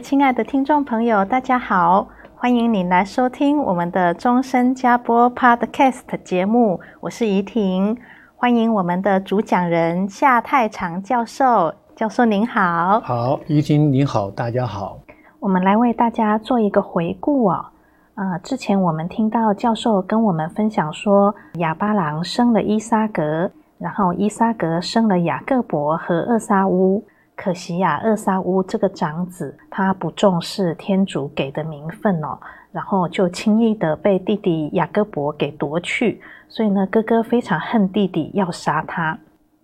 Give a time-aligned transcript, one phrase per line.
[0.00, 7.96] 亲爱的听众朋友，大家好，欢迎你来收听我们的终身加播 Podcast 节目，我是怡婷，
[8.36, 13.00] 欢迎我们的主讲人夏太长教授，教授您好。
[13.00, 14.98] 好，怡婷您好，大家好。
[15.40, 17.66] 我们来为大家做一个回顾哦。
[18.14, 27.04] 呃，之前我们听到教授跟我们分享说，亚巴郎生了伊撒格，然后伊撒格生了雅各伯和厄沙乌。
[27.40, 32.36] 可惜呀，厄撒乌这个长子，他不重视天主给的名分哦，
[32.72, 39.16] 然后就轻易的被弟弟雅各伯给夺去，所以呢，哥哥非常恨弟弟，要杀他。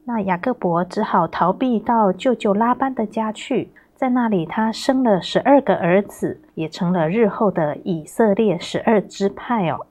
[0.04, 9.84] 那雅各伯只好逃避到舅舅拉班的家去，在那里他生了十二个儿子，也成了日后的以色列十二支派哦。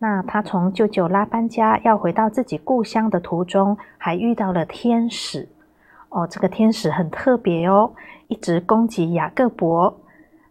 [0.00, 5.48] 那他从舅舅拉班家要回到自己故乡的途中，还遇到了天使。
[6.10, 7.92] 哦，这个天使很特别哦，
[8.28, 10.00] 一直攻击雅各伯。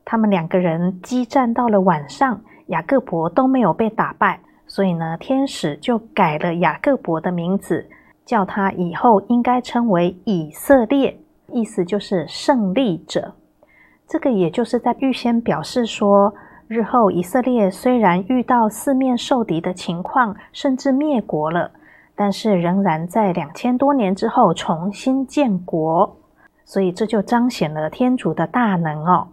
[0.05, 7.90] 他们两个人激战到了晚上，雅各伯都没有被打败，所以呢，天使就改了雅各伯的名字，
[8.25, 11.19] 叫他以后应该称为以色列，
[11.51, 13.34] 意思就是胜利者。
[14.07, 16.34] 这个也就是在预先表示说，
[16.68, 21.72] 日后以色列虽然遇到四面受敌的情况，甚至灭国了。
[22.17, 26.17] 但是仍然在两千多年之后重新建国，
[26.66, 29.28] 所以这就彰显了天主的大能哦。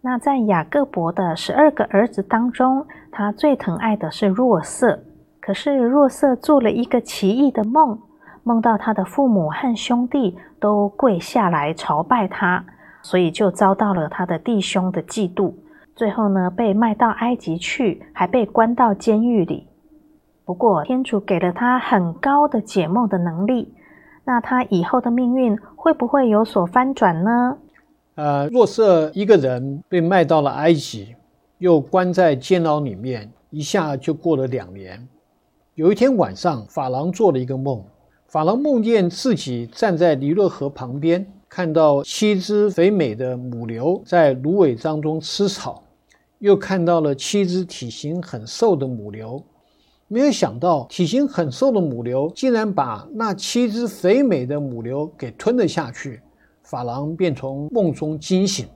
[0.00, 5.04] 那在雅各伯的十二个儿子当中，他最疼爱的是若瑟。
[5.40, 8.00] 可是若瑟做了一个奇异的梦，
[8.42, 12.64] 梦到他的父母和兄弟都跪下来朝拜他，
[13.00, 15.54] 所以就遭到了他的弟兄的嫉妒。
[15.94, 19.68] 最后呢，被卖到埃及去，还被关到监狱里。
[20.46, 23.74] 不过，天主给了他很高的解梦的能力，
[24.24, 27.58] 那他以后的命运会不会有所翻转呢？
[28.14, 31.16] 呃，若瑟一个人被卖到了埃及，
[31.58, 35.08] 又关在监牢里面，一下就过了两年。
[35.74, 37.82] 有一天晚上，法郎做了一个梦，
[38.28, 45.82] 法郎梦见自己站在尼罗河旁边，看到七只肥美的母牛在芦苇当中吃草，
[46.38, 49.42] 又看到了七只体型很瘦的母牛。
[50.08, 56.20] 没有想到，体型很瘦的母牛竟然把那七只肥美的母牛给吞了下去。
[56.62, 58.66] 法郎便从梦中惊醒。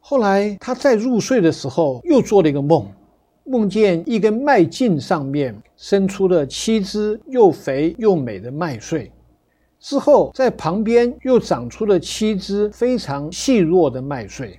[0.00, 2.86] 后来他再入睡的时候，又做了一个梦，
[3.44, 9.12] 梦见一根麦茎上面生出了七只又肥又美的麦穗，
[9.78, 14.58] 之后在旁边又长出了七只非常细弱的麦穗。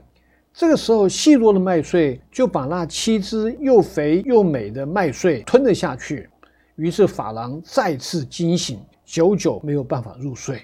[0.59, 6.30] 这个时候，细弱的麦穗就把那七只又肥又美的麦穗吞了下去。
[6.75, 10.62] 于是法郎再次惊醒，久久没有办法入睡。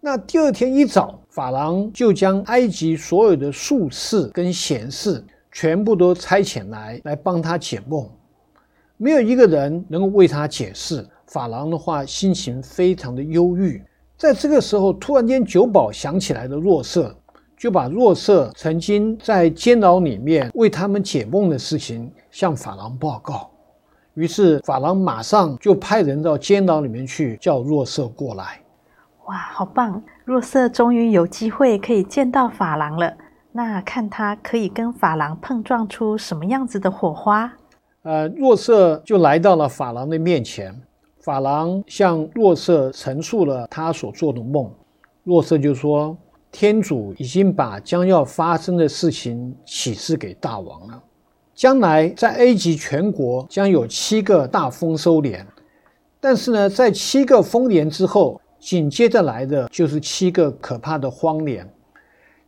[0.00, 5.20] 那第二天一早，法郎就将埃及所有的术士跟贤士
[5.50, 8.08] 全部都差遣来，来帮他解梦。
[8.96, 11.04] 没有一个人能够为他解释。
[11.26, 13.82] 法郎的话，心情非常的忧郁。
[14.16, 17.12] 在这个时候，突然间酒保想起来了若瑟。
[17.56, 23.48] 就把若瑟曾经在监牢里面为他们解梦的事情向法郎报告，
[24.12, 28.60] 于是法郎马上就派人到监牢里面去叫若瑟过来。
[29.24, 30.02] 哇，好棒！
[30.26, 33.14] 若瑟终于有机会可以见到法郎了。
[33.52, 37.50] 那看他可以跟法郎碰撞出什么样子的火花？
[38.02, 40.78] 呃，若瑟就来到了法郎的面前，
[41.20, 44.70] 法郎向若瑟陈述了他所做的梦，
[45.24, 46.14] 若瑟就说。
[46.58, 51.02] 天主已经把将要发生的事情启示给大王了。
[51.54, 55.46] 将来在埃及全国将有七个大丰收年，
[56.18, 61.70] 但是呢，在七个丰年之后，紧接着来的就是七个可怕的荒年。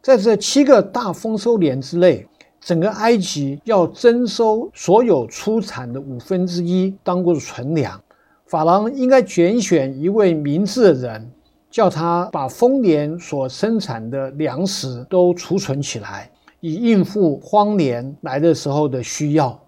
[0.01, 2.27] 在这七个大丰收年之内，
[2.59, 8.01] 整个埃及要征收所有出产的五分之一当做存粮。
[8.47, 11.31] 法郎应该拣选一位明智的人，
[11.71, 16.31] 叫他把丰年所生产的粮食都储存起来，
[16.61, 19.61] 以应付荒年来的时候的需要。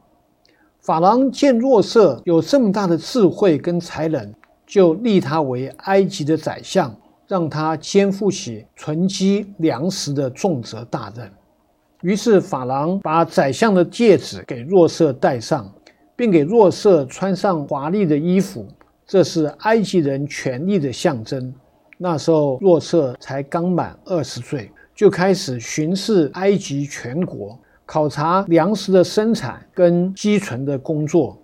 [0.81, 4.35] 法郎见若瑟有这么大的智慧跟才能，
[4.67, 6.94] 就立他为埃及的宰相，
[7.26, 11.31] 让他肩负起存积粮食的重责大任。
[12.03, 15.70] 于是法郎把宰相的戒指给若瑟戴上。
[16.17, 18.69] 并给若瑟穿上华丽的衣服，
[19.06, 21.50] 这是埃及人权力的象征。
[22.02, 31.37] 那时候若瑟才刚满二十岁，就开始巡视埃及全国，考察粮食的生产跟积存的工作。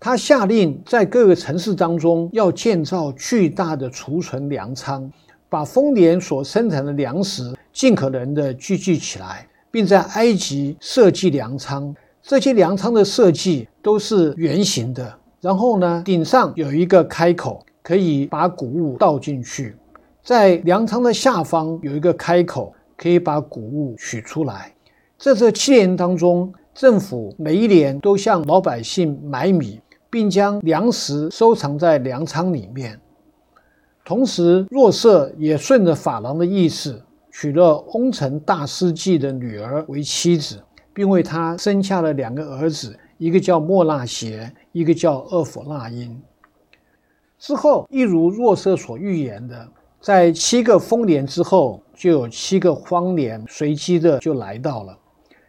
[0.00, 5.08] 他下令在各个城市当中要建造巨大的储存粮仓，
[5.48, 11.94] 把丰年所生产的粮食尽可能的聚集起来，并在埃及设计粮仓。
[12.20, 19.72] 这些粮仓的设计都是圆形的，然后呢，顶上有一个开口，可以把谷物倒进去；
[20.24, 24.74] 在粮仓的下方有一个开口，可以把谷物取出来。
[25.18, 32.98] 在这七年当中，政府每一年都向老百姓买米，并将粮食收藏在粮仓里面。
[34.04, 37.00] 同时，若瑟也顺着法郎的意思，
[37.30, 40.58] 娶了翁城大司祭的女儿为妻子。
[40.96, 46.22] 并为他生下了两个儿子，一个叫莫纳协，一个叫厄弗纳因。
[47.36, 49.68] 之后，一如若瑟所预言的，
[50.04, 54.94] 在七个丰年之后，就有七个荒年随机的就来到了。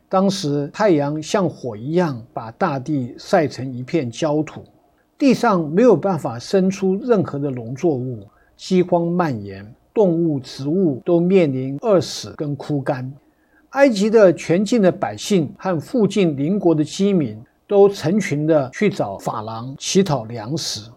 [0.07, 4.63] 当时太阳像火一样，把大地晒成一片焦土，
[5.17, 8.25] 地上没有办法生出任何的农作物，
[8.55, 13.11] 饥荒蔓延，动物、植物都面临饿死跟枯干。
[13.71, 17.37] 埃及的全境的百姓和附近邻国的饥民
[17.67, 20.89] 都成群的去找法郎乞讨粮食。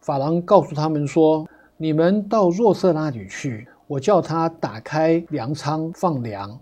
[0.00, 1.46] 法郎告诉他们说
[1.78, 6.58] ：“你们到若瑟那里去，我叫他打开粮仓放粮。”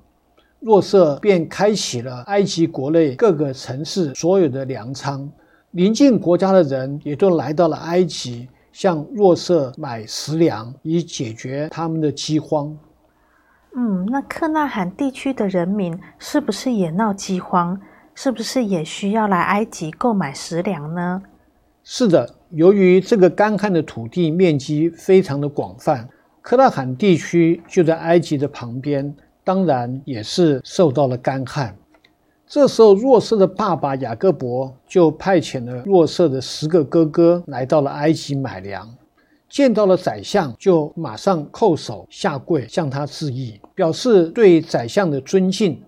[0.61, 5.29] 若瑟便开启了埃及国内各个城市所有的粮仓，
[5.73, 12.77] 邻近国家的人也都来到了埃及，向若瑟买食粮，以解决他们的饥荒。
[13.77, 17.81] 嗯，那克纳罕地区的人民是不是也闹饥荒？
[18.15, 21.23] 是不是也需要来埃及购买食粮呢？
[21.85, 26.08] 是的，由于这个干旱的土地面积非常的广泛，
[26.40, 31.76] 克纳罕地区就在埃及的旁边，当然也是受到了干旱。
[32.46, 38.88] 这时候，若瑟的爸爸雅各伯就派遣了若瑟的十个哥哥来到了埃及买粮。
[39.48, 45.81] 见到了宰相，就马上叩首下跪向他致意，表示对宰相的尊敬。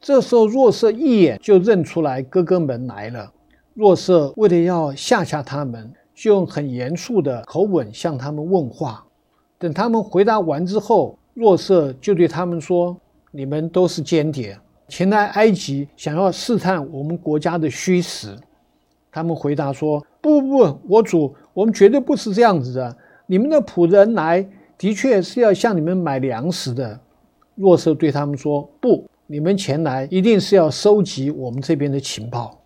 [0.00, 3.32] 这时候，若瑟一眼就认出来哥哥们来了。
[3.74, 9.04] 若瑟为了要吓吓他们，就用很严肃的口吻向他们问话。
[9.58, 12.96] 等他们回答完之后，若瑟就对他们说
[13.32, 14.56] ：“你们都是间谍，
[14.86, 18.36] 前来埃及想要试探我们国家的虚实。”
[19.10, 22.96] 他们回答说：“不不不，我主。”我们绝对不是这样子的。
[23.26, 24.44] 你们的仆人来，
[24.76, 26.98] 的确是要向你们买粮食的。
[27.54, 32.60] 若瑟对他们说：“不，你们前来一定是要收集我们这边的情报。”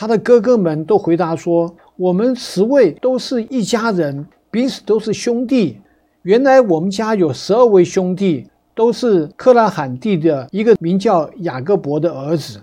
[0.00, 5.80] 他的哥哥们都回答说：“我们十位都是一家人，彼此都是兄弟。
[6.22, 12.62] 原来我们家有十二位兄弟，都是克拉罕地的一个名叫雅各伯的儿子。”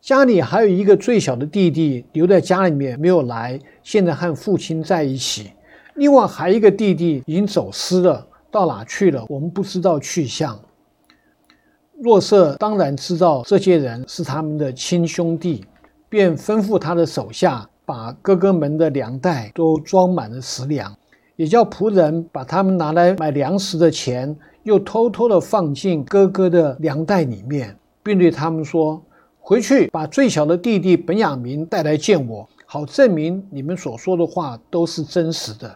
[0.00, 5.52] 家里还有一个最小的弟弟留在家里面没有来，现在和父亲在一起。
[5.96, 9.22] 另外还有一个弟弟已经走失了，到哪去了？
[9.28, 10.58] 我们不知道去向。
[12.00, 15.62] 若瑟当然知道这些人是他们的亲兄弟，
[16.08, 20.94] 便吩咐他的手下把哥哥们的粮袋都装满了食粮，
[21.36, 29.02] 也叫仆人把他们拿来买粮食的钱又偷偷的放进哥哥的粮袋里面，并对他们说。
[29.40, 35.74] 回去把最小的弟弟本雅明带来见我，好证明你们所说的话都是真实的。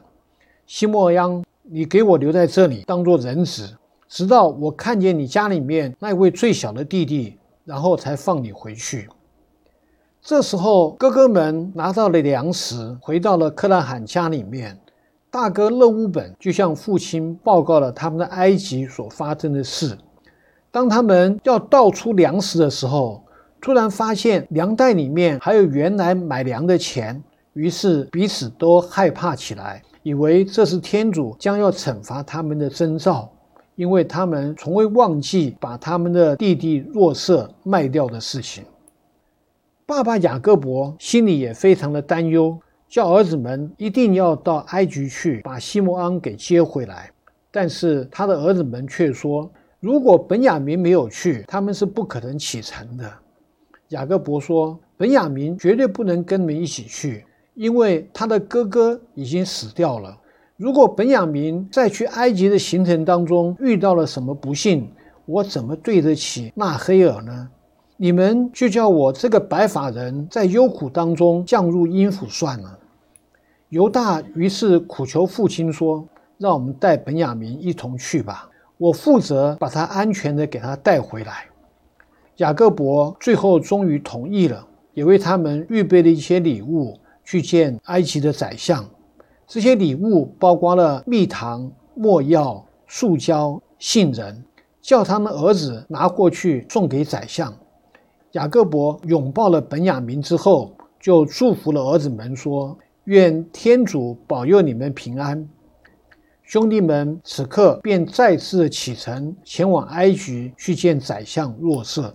[0.67, 3.75] 西莫央，你给我留在这里当做人质，
[4.09, 9.09] 直到我看见你家里面那位最小的弟弟，然后才放你回去。
[10.25, 14.79] 这时候，哥哥们拿到了粮食，回到了克纳罕家里面。
[15.33, 19.99] 大哥勒乌本就向父亲报告了他们的埃及所发生的事。
[20.71, 23.21] 当他们要倒出粮食的时候，
[23.61, 27.21] 突然发现粮袋里面还有原来买粮的钱，
[27.55, 33.29] 于是彼此都害怕起来，以为这是天主将要惩罚他们的征兆，
[33.75, 38.63] 因为他们从未忘记把他们的弟弟若瑟卖掉的事情。
[39.95, 42.59] 爸爸雅各伯心里也非常的担忧，
[42.89, 47.11] 叫儿子们一定要到埃及去把西摩昂给接回来。
[47.51, 53.13] 但是他的儿子们却说，如果本雅明没有去，他们是不可能启程的。
[53.89, 60.19] 雅各伯说，本雅明绝对不能跟你们一起去，因为他的哥哥已经死掉了。
[60.57, 64.91] 如果本雅明在去埃及的行程当中遇到了什么不幸，
[65.27, 67.51] 我怎么对得起纳黑尔呢？
[68.03, 72.77] 你们就叫我这个白发人在忧苦当中降入阴府算了。
[73.69, 76.05] 犹大于是苦求父亲说
[76.37, 81.45] ：“让我们带本雅明一同去吧，我负责把他安全地给他带回来。”
[82.39, 88.85] 雅各伯最后终于同意了，也为他们预备了一些礼物去见埃及的宰相。
[89.47, 94.45] 这些礼物包括了蜜糖、墨药、树胶、杏仁，
[94.81, 97.55] 叫他们儿子拿过去送给宰相。
[98.33, 105.49] 雅各伯拥抱了本雅明之后，就祝福了儿子们说：“愿天主保佑你们平安。”
[106.43, 112.15] 兄弟们此刻便再次启程前往埃及去见宰相若瑟。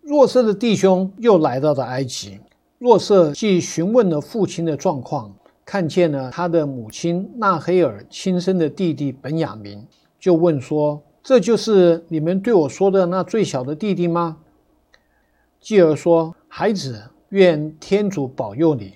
[0.00, 2.38] 若瑟的弟兄又来到了埃及。
[2.78, 5.34] 若瑟既询问了父亲的状况。
[5.64, 9.86] 看见了他的母亲纳黑尔亲生的弟弟本雅明，
[10.18, 14.38] 就问说：“这就是你们对我说的那最小的弟弟吗？”
[15.60, 18.94] 继而说：“孩子，愿天主保佑你。”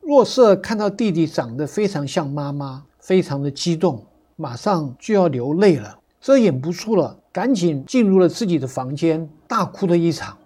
[0.00, 4.04] 若瑟看到弟弟长得非常像妈妈，非常的激动，
[4.36, 10.36] 马上就要流泪了，遮掩不住了，赶紧进入了自己的房间，大哭了一场。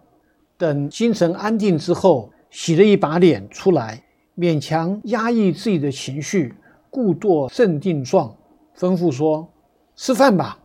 [0.57, 4.03] 等精神安定之后，洗了一把脸出来。
[4.37, 6.55] 勉强压抑自己的情绪，
[6.89, 8.35] 故作镇定状，
[8.79, 9.47] 吩咐说
[9.95, 10.59] ：“吃饭吧。”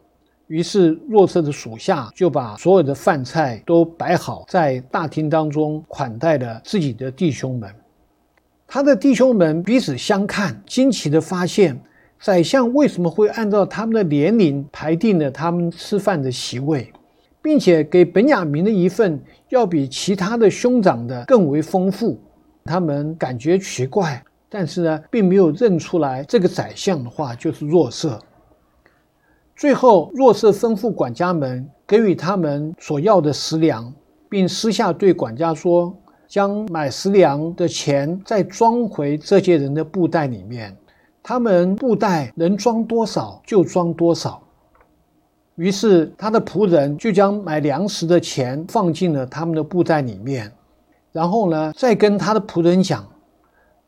[0.48, 7.70] 于是若瑟的属下就把所有的饭菜都摆好在大厅当中，款待了自己的弟兄们。
[8.66, 11.80] 他的弟兄们彼此相看，惊奇地发现，
[12.20, 16.92] 宰相为什么会按照他们的年龄排定了他们吃饭的席位，
[17.42, 22.20] 并且给本雅明的一份要比其他的兄长的更为丰富。
[22.66, 28.20] 他们感觉奇怪，但是呢，并没有认出来这个宰相的话就是若瑟。
[29.58, 33.92] 最后，若瑟吩咐管家们给予他们所要的食粮，
[34.30, 35.92] 并私下对管家说
[36.30, 40.78] ：“将买食粮的钱再装回这些人的布袋里面，
[41.24, 44.40] 他们布袋能装多少就装多少。”
[45.58, 50.52] 于是，他的仆人就将买粮食的钱放进了他们的布袋里面。
[51.12, 53.04] 然后呢，再跟他的仆人讲，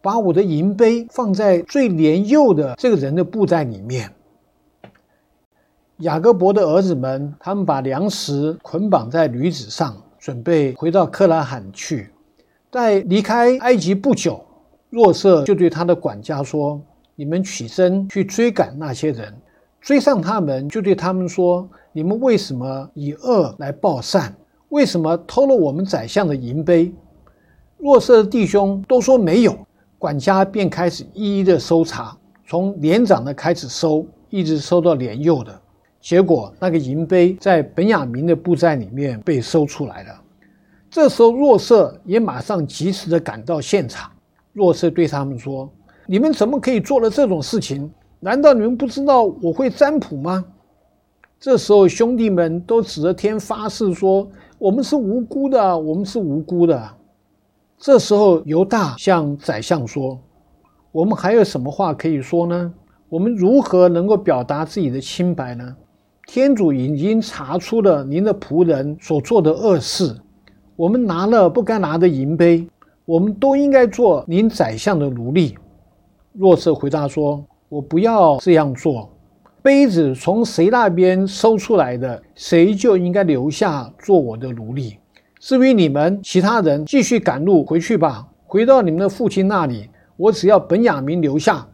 [0.02, 4.12] 把我的银杯放在最年幼的这个人的布袋里面。
[6.00, 12.10] 雅各伯的儿子们，他们把粮食捆绑在驴子上，准备回到克拉罕去。
[12.72, 14.42] 在离开埃及不久，
[14.90, 16.82] 若瑟就对他的管家说
[17.18, 19.34] ：“你们起身去追赶那些人，
[19.82, 24.34] 追上他们，就对他们说：你们为什么以恶来报善？
[24.70, 26.94] 为什么偷了我们宰相的银杯？”
[27.78, 29.54] 若瑟的弟兄都说没有，
[29.98, 32.16] 管家便开始一一的搜查，
[32.48, 35.60] 从年长的开始搜，一直搜到年幼的。
[36.02, 40.22] 结果，那个银杯在本雅明的布袋里面被搜出来了。
[40.90, 44.10] 这时候，若瑟也马上及时的赶到现场。
[44.54, 45.70] 若瑟对他们说
[46.08, 47.92] ：“你们怎么可以做了这种事情？
[48.20, 50.44] 难道你们不知道我会占卜吗？”
[51.40, 54.28] 这时候，兄弟们都指着天发誓说
[54.58, 56.90] ：“我们是无辜的，我们是无辜的。”
[57.78, 60.20] 这时候，犹大向宰相说
[60.92, 62.74] ：“我们还有什么话可以说呢？
[63.10, 65.76] 我们如何能够表达自己的清白呢？
[66.32, 70.16] 天主已经查出了您的仆人所做的恶事，
[70.76, 72.68] 我们拿了不该拿的银杯，
[73.04, 75.58] 我们都应该做您宰相的奴隶。”
[76.34, 79.10] 若瑟回答说：“我不要这样做，
[79.64, 85.00] 杯子从谁那边收出来的，谁就应该留下做我的奴隶。”
[85.42, 89.90] 至于你们其他人，继续赶路回去吧，回到你们的父亲那里。
[90.16, 91.68] 我只要本雅明留下，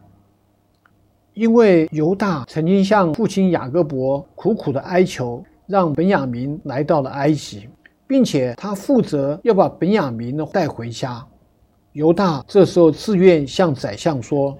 [1.36, 7.68] 因为犹大曾经向父亲雅各伯苦苦的哀求，让本雅明来到了埃及，
[8.06, 11.22] 并且他负责要把本雅明带回家。
[11.92, 14.56] 犹大这时候自愿向宰相说：“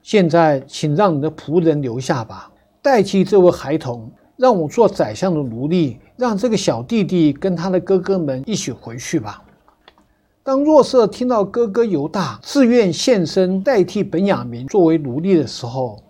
[0.00, 2.48] 现在请让你的仆人留下吧，
[2.80, 9.42] 代替这位孩童。”让我做宰相的奴隶，让这个小弟弟跟他的哥哥们一起回去吧。
[10.42, 16.02] 当若瑟听到哥哥犹大自愿献身代替本雅明作为奴隶的时候，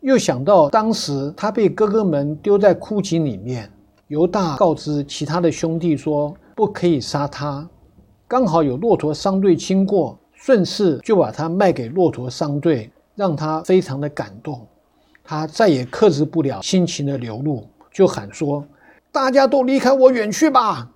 [0.00, 3.68] 又想到当时他被哥哥们丢在枯井里面，
[4.06, 7.68] 犹大告知其他的兄弟说不可以杀他。
[8.28, 14.64] 刚好有骆驼商队经过，顺势就把他卖给骆驼商队，让他非常的感动。
[15.24, 18.64] 他再也克制不了心情的流露，就喊说
[19.10, 20.88] ：“大家都离开我远去吧！”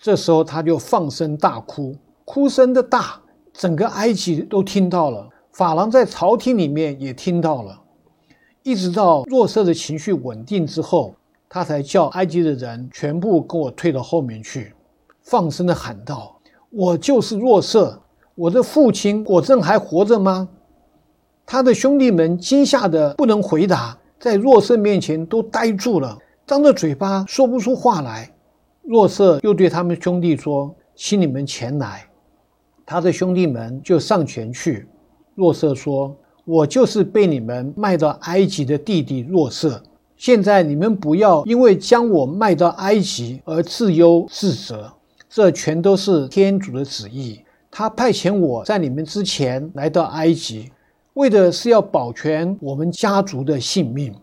[0.00, 3.20] 这时候他就放声大哭，哭声的大，
[3.52, 5.28] 整个埃及都听到了。
[5.52, 7.78] 法郎在朝廷里面也听到了。
[8.62, 11.14] 一直到若瑟的情绪稳定之后，
[11.50, 14.72] 他才叫埃及的人全部跟我退到后面去，
[15.22, 16.40] 放声的喊道
[16.70, 18.00] ：“我就是若瑟，
[18.34, 20.48] 我的父亲果真还活着吗？”
[21.44, 26.16] 他的兄弟们惊吓的不能回答，在若瑟面前都呆住了，
[26.46, 28.32] 张着嘴巴说不出话来。
[28.82, 32.04] 若瑟又对他们兄弟说：“请你们前来。”
[32.84, 34.86] 他的兄弟们就上前去。
[35.34, 39.82] 若瑟说：“我就是被你们卖到埃及的弟弟若瑟。
[40.16, 44.92] 现在你们不要因为将我卖到埃及而自忧自责，
[45.28, 47.40] 这全都是天主的旨意。
[47.70, 50.70] 他派遣我在你们之前来到埃及。”
[51.14, 54.14] 为的是要保全我们家族的性命，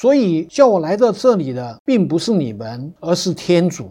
[0.00, 3.90] 所以叫我来到这里的并不是你们，而是天主。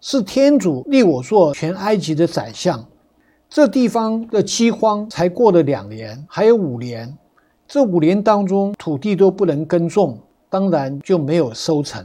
[0.00, 2.84] 是天主立我做全埃及的宰相。
[3.48, 7.16] 这地方的饥荒才过了两年，还有五年。
[7.68, 10.18] 这五年当中，土地都不能耕种，
[10.50, 12.04] 当然就没有收成。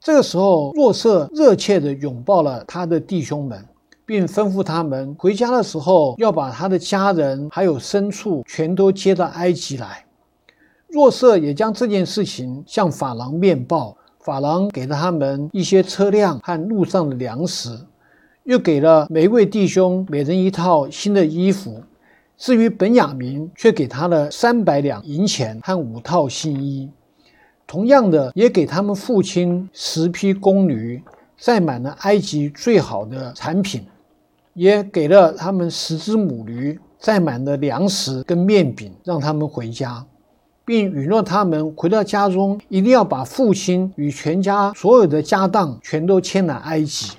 [0.00, 3.62] 这个时候，若瑟热切地拥抱了他的弟兄们。
[4.06, 10.02] 并吩咐他们回家的时候要把他的家人还有牲畜全都接到埃及来。
[10.88, 17.78] 若瑟也将这件事情向法郎面报，法郎给了他们一些车辆和路上的粮食，
[18.44, 21.82] 又给了每一位弟兄每人一套新的衣服。
[22.38, 26.90] 至于本雅明，却给他了三百两银钱和五套新衣。
[27.66, 31.02] 同样的，也给他们父亲十匹公驴，
[31.36, 33.84] 载满了埃及最好的产品。
[34.54, 40.04] 也给了他们十只母驴，载满了粮食跟面饼，让他们回家，
[40.68, 47.16] 并允诺他们回到家中一定要把父亲与全家所有的家当全都迁来埃及。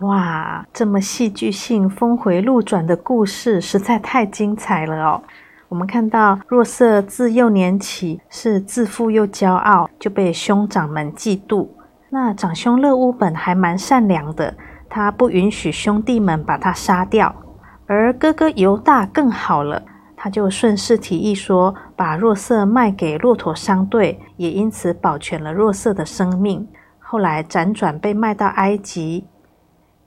[0.00, 5.22] 哇，这么戏剧性、峰回路转的故事实在太精彩了哦！
[5.70, 11.68] 我们看到若瑟自幼年起是自负又骄傲，就被兄长们嫉妒。
[12.10, 14.54] 那长兄勒乌本还蛮善良的。
[14.88, 17.34] 他不允许兄弟们把他杀掉，
[17.86, 19.82] 而哥哥犹大更好了，
[20.16, 26.66] 他就顺势提议说，把若瑟卖给骆驼商队，也因此保全了若瑟的生命。
[26.98, 29.26] 后来辗转被卖到埃及，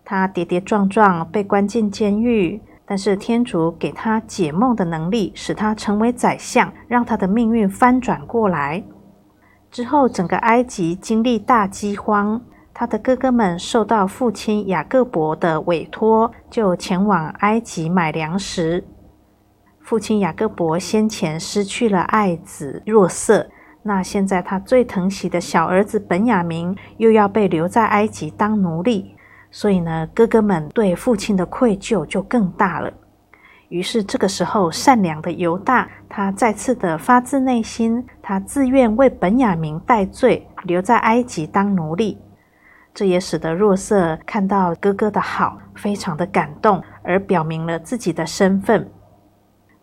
[0.04, 8.84] 他跌跌撞撞被关进监狱，但是天主给他解梦的能力，使他成为宰相，让他的命运翻转过来。
[9.70, 12.42] 之后，整个埃及经历大饥荒。
[12.74, 18.84] 他的哥哥们受到父亲雅各伯的委托，就前往埃及买粮食。
[19.90, 23.50] 父亲雅各伯先前失去了爱子若瑟，
[23.82, 29.16] 那现在他最疼惜的小儿子本雅明又要被留在埃及当奴隶，
[29.50, 32.94] 所以呢，哥哥们对父亲的愧疚就更大了。
[33.70, 42.20] 于是这个时候，善良的犹大他再次的发自内心，他自愿为本雅明代罪，留在埃及当奴隶。
[42.94, 48.88] 这也使得若瑟看到哥哥的好，非常的感动，而表明了自己的身份。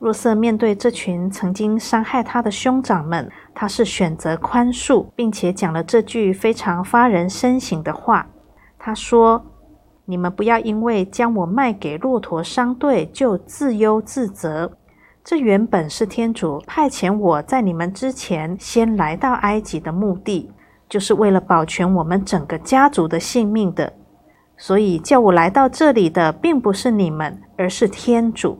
[0.07, 8.25] 若瑟面对这群曾经伤害他的兄长们，他是选择宽恕，并且讲了这句非常发人深省的话。
[8.79, 9.45] 他说
[10.07, 14.71] ：“你们不要因为将我卖给骆驼商队就自忧自责。
[15.25, 20.49] 这原本是天主派遣我在你们之前先来到埃及的目的。”
[20.89, 23.93] 就是为了保全我们整个家族的性命的，
[24.57, 28.57] 所以叫我来到这里的并不是你们，而是天主。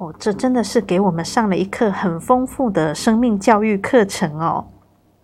[0.00, 4.64] 哦，这真的是给我们上了一课很丰富的生命教育课程哦。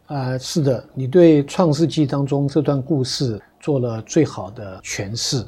[0.05, 5.43] 啊、呃，是的，你对《创世纪》当中这段故事做了最好的诠释。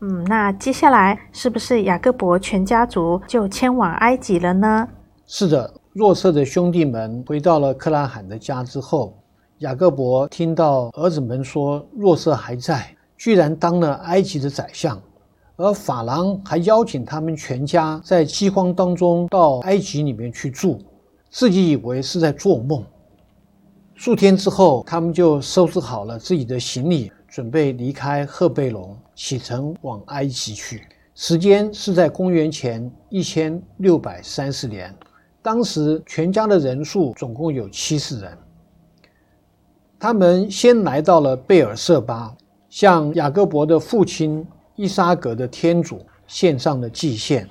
[0.00, 4.88] 嗯，那接下来是不是雅各伯全家族就迁往埃及了呢？
[5.26, 9.18] 是的，若瑟的兄弟们回到了克拉罕的家之后。
[9.58, 15.00] 雅各伯听到儿子们说若瑟还在，居然当了埃及的宰相，
[15.62, 20.80] 而法郎还邀请他们全家在饥荒当中到埃及里面去住，
[21.30, 22.84] 自己以为是在做梦。
[23.94, 30.82] 数天之后，他们就收拾好了自己的行李，准备离开赫贝隆，启程往埃及去。
[31.14, 34.92] 时间是在公元前一千六百三十年，
[35.42, 38.36] 当时全家的人数总共有七十人。
[39.96, 42.34] 他们先来到了贝尔瑟巴，
[42.68, 44.44] 向雅各伯的父亲
[44.76, 47.48] 伊沙格的天主献上了祭献。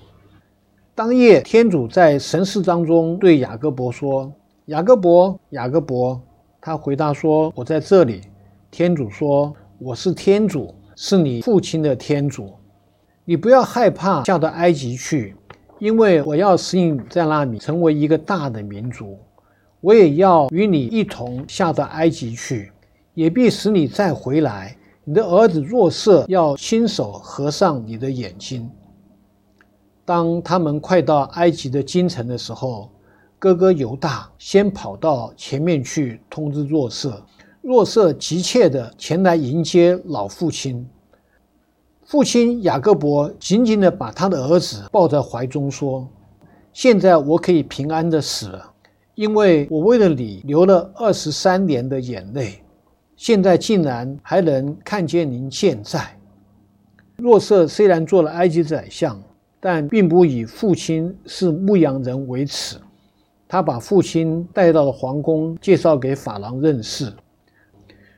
[0.93, 4.31] 当夜，天主在神视当中对雅各伯说
[4.67, 6.21] ：“雅各伯，雅各伯。”
[6.59, 8.21] 他回答说：“我在这里。”
[8.69, 12.53] 天主说：“我是天主，是你父亲的天主。
[13.25, 15.35] 你不要害怕下到埃及去，
[15.79, 19.17] 因为我要使你在那里成为一个大的民族。
[19.79, 22.71] 我也要与你一同下到埃及去，
[23.13, 24.75] 也必使你再回来。
[25.03, 28.69] 你的儿子若瑟要亲手合上你的眼睛。”
[30.03, 32.89] 当他们快到埃及的京城的时候，
[33.39, 37.23] 哥哥犹大先跑到前面去通知若瑟。
[37.61, 40.87] 若瑟急切地前来迎接老父亲。
[42.03, 46.07] 父亲雅各伯紧紧地把他的儿子抱在怀中，说
[46.73, 48.73] ：“现在我可以平安地死了，
[49.15, 52.63] 因为我为了你流了二十三年的眼泪，
[53.21, 56.17] 现在竟然还能看见您健在。”
[57.17, 59.21] 若瑟虽然做了埃及宰相。
[59.63, 62.77] 但并不以父亲是牧羊人为耻，
[63.47, 67.13] 他把父亲带到了皇宫，介绍给法郎认识。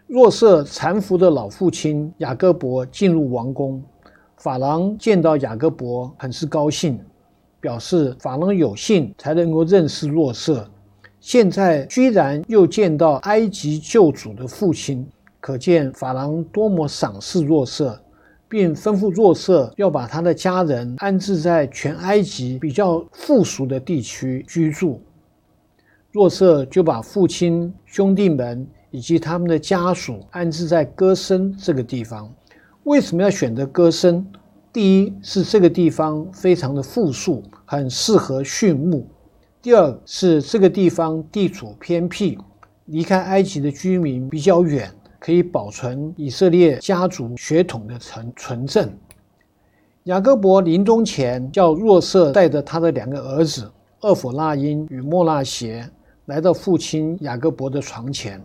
[0.07, 3.83] 若瑟搀扶的老父亲雅各伯进入王宫，
[4.37, 6.97] 法郎见到雅各伯很是高兴，
[7.59, 10.65] 表示法郎有幸才能够认识若瑟，
[11.23, 15.07] 现在居然又见到埃及救主的父亲，
[15.39, 17.97] 可见法郎多么赏识若瑟。
[18.49, 25.01] 并吩咐若瑟要把他的家人安置在全埃及比较富庶的地区居住。
[26.11, 32.31] 若瑟就把父亲、兄弟们以及他们的家属安置在歌珊这个地方。
[32.83, 34.23] 为什么要选择歌珊？
[34.71, 39.01] 第一是这个地方非常的富庶，很适合畜牧；
[39.63, 42.37] 第二是这个地方地处偏僻，
[42.87, 44.93] 离开埃及的居民比较远。
[45.17, 48.91] 可以保存以色列家族血统的纯纯正。
[50.03, 53.71] 雅各伯临终前叫若瑟带着他的两个儿子
[54.01, 55.89] 厄弗拉因与莫纳协
[56.25, 58.41] 来到父亲雅各伯的床前。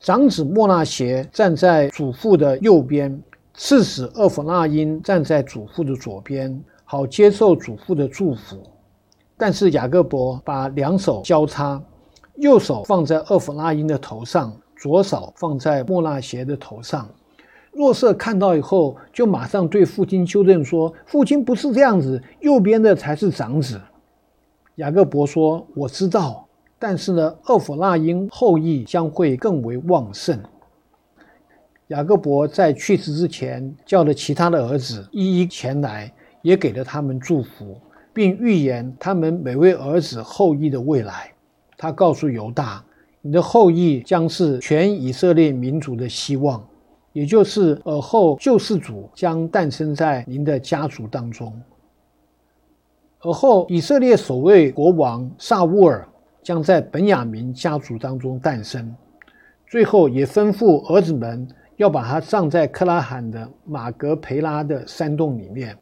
[0.00, 3.22] 长子莫纳协站在祖父的右边，
[3.54, 8.60] 次子厄弗拉因站在祖父的左边，好接受祖父的祝福。
[9.38, 11.80] 但是雅各伯把两手交叉，
[12.34, 14.54] 右手放在厄弗拉因的头上。
[14.80, 17.08] 左手放在莫纳协的头上，
[17.72, 23.80] 若瑟看到以后，就马上对父亲纠正说：“父亲不是这样子，右边的才是长子。”
[24.78, 26.46] 雅各伯说：“我知道，
[26.78, 30.38] 但是呢，厄弗拉因后裔将会更为旺盛。”
[31.88, 37.76] 雅各伯在去世之前，叫了其他的儿子一一前来，也给了他们祝福，
[38.18, 41.32] 并预言他们每位儿子后裔的未来。
[41.76, 42.82] 他告诉犹大。
[43.20, 46.66] 你的后裔将是全以色列民族的希望，
[47.12, 51.52] 也就是尔后救世主将诞生在您的家族当中。
[53.20, 56.08] 尔后以色列首位国王撒乌尔
[56.42, 58.92] 将在本雅明家族当中诞生。
[59.68, 65.76] 最后也吩咐儿子们要把他葬在克拉罕的马格培拉的山洞里面，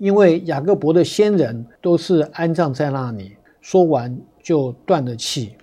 [0.00, 3.36] 因为雅各伯的先人都是安葬在那里。
[3.60, 5.54] 说完就断了气。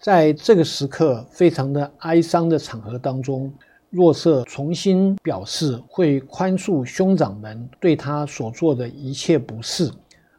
[0.00, 3.52] 在这个时刻非常的哀伤的场合当中，
[3.90, 9.90] 若瑟重新表示会宽恕兄长们对他所做的一切不是，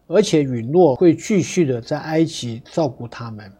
[0.07, 3.51] 而且允诺会继续的在埃及照顾他们。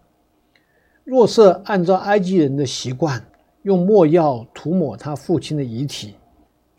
[1.03, 3.23] 若瑟按照埃及人的习惯，
[3.61, 6.15] 用墨药涂抹他父亲的遗体，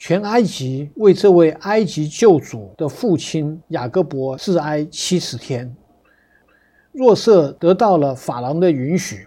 [0.00, 5.76] 全埃及为这位埃及救主的父亲雅各伯致哀七十天。
[6.90, 9.26] 若瑟得到了法郎的允许，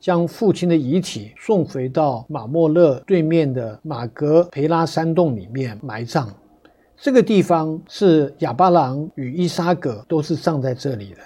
[0.00, 6.34] 将父亲的遗体送回到马莫勒对面的马格培拉山洞里面埋葬。
[6.96, 11.18] 这个地方是亚巴郎与伊撒格都是葬在这里的。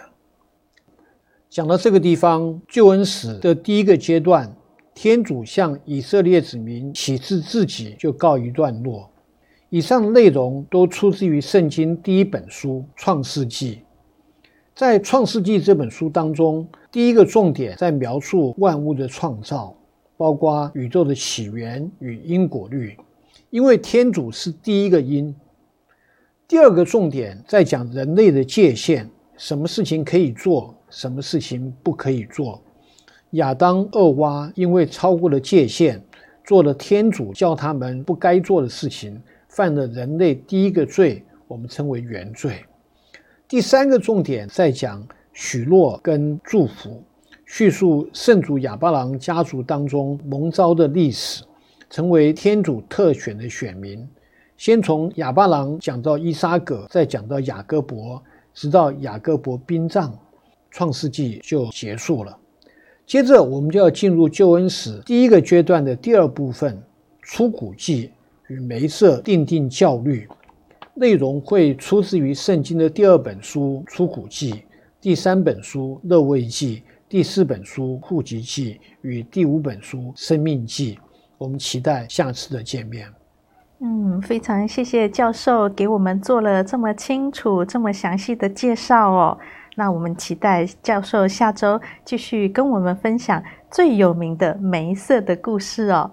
[1.49, 4.53] 讲到这个地方，救恩史的第一个阶段，
[5.01, 9.09] 天主向以色列子民启示自己就告一段落。
[9.69, 13.77] 以上内容都出自于圣经第一本书《创世纪》。
[14.75, 19.73] 在《创世纪》这本书当中，第一个重点在描述万物的创造，
[20.17, 22.97] 包括宇宙的起源与因果律，
[23.51, 25.33] 因为天主是第一个因。
[26.49, 29.07] 第二个重点在讲人类的界限，
[29.37, 32.61] 什么事情可以做，什么事情不可以做。
[33.33, 36.01] 亚当、厄娃因为超过了界限，
[36.45, 42.65] 做了天主叫他们不该做的事情，犯了人类第一个罪，我们称为原罪。
[43.47, 47.03] 第三个重点在讲许诺跟祝福，
[47.45, 51.45] 叙述圣主亚巴郎家族当中蒙召的历史，
[51.91, 54.09] 成为天主特选的选民。
[54.57, 58.23] 先从亚巴郎讲到伊沙格，再讲到雅各伯，
[58.55, 60.19] 直到雅各伯殡葬，
[60.71, 62.38] 创世纪就结束了。
[63.09, 66.79] 接着，我们就要进入救恩史第一个阶段的第二部分——
[67.23, 68.11] 出谷记
[68.49, 70.29] 与梅瑟订定教律。
[70.93, 74.53] 内容会出自于圣经的第二本书《出谷记》，
[75.01, 76.77] 第三本书《勒未记》，
[77.09, 80.97] 第四本书《户籍记》与第五本书《生命记》。
[81.39, 83.09] 我们期待下次的见面。
[83.81, 89.39] 嗯，非常谢谢教授给我们做了这么清楚、这么详细的介绍哦。
[89.79, 96.11] 那我们期待教授下周继续跟我们分享最有名的梅瑟的故事哦。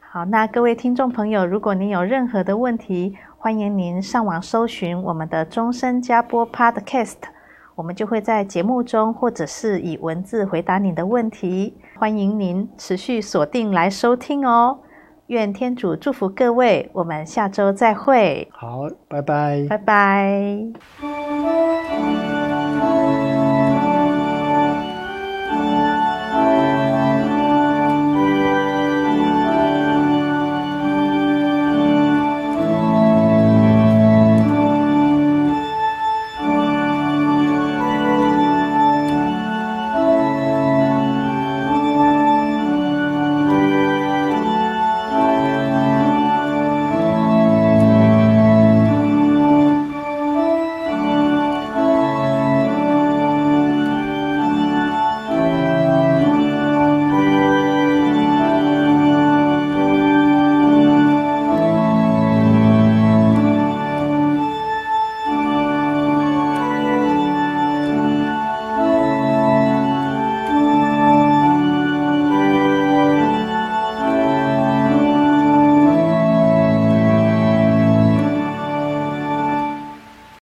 [0.00, 7.16] 好，那各位听众朋友，如果您有任何的问题，欢迎您上网搜寻我们的终身加播 Podcast，
[7.74, 11.76] 我们就会在节目中或者是以文字回答您的问题。
[11.98, 14.78] 欢迎您持续锁定来收听哦。
[15.26, 18.48] 愿天主祝福各位，我们下周再会。
[18.52, 20.72] 好，拜拜，拜拜。